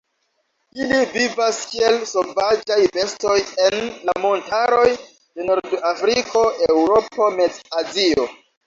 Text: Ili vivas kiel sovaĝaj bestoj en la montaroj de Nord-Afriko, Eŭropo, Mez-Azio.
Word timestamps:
Ili 0.85 0.95
vivas 1.17 1.59
kiel 1.73 1.99
sovaĝaj 2.13 2.79
bestoj 2.97 3.37
en 3.67 3.79
la 4.09 4.17
montaroj 4.27 4.89
de 4.97 5.49
Nord-Afriko, 5.53 6.47
Eŭropo, 6.71 7.35
Mez-Azio. 7.41 8.33